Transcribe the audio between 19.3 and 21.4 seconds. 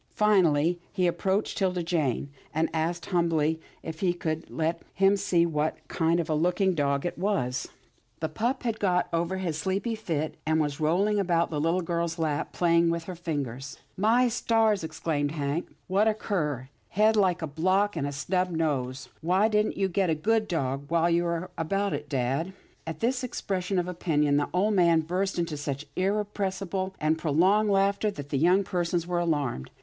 didn't you get a good dog, while you